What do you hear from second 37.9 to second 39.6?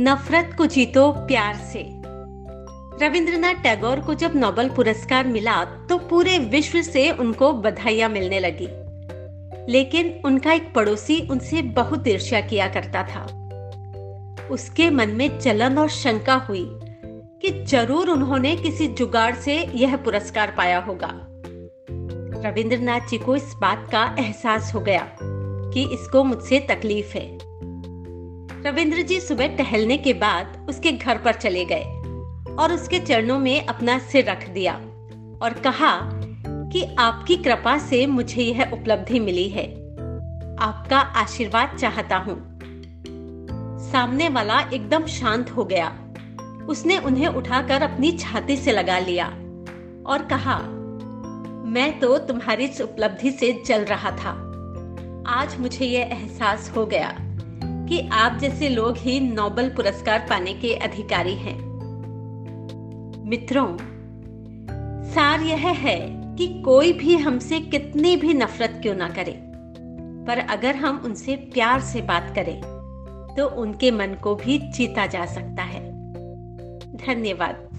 मुझे यह उपलब्धि मिली